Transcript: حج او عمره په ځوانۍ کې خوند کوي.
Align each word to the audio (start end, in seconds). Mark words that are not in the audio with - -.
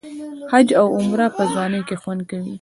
حج 0.51 0.67
او 0.79 0.85
عمره 0.99 1.27
په 1.35 1.43
ځوانۍ 1.51 1.81
کې 1.87 1.95
خوند 2.01 2.21
کوي. 2.29 2.55